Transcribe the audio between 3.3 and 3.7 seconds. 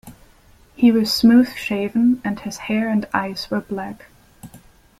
were